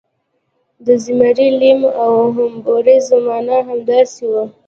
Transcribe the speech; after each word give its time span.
د 0.85 0.87
زیمري 1.03 1.47
لیم 1.61 1.81
او 2.03 2.13
حموربي 2.35 2.97
زمانه 3.09 3.57
همداسې 3.67 4.23
وه. 4.31 4.43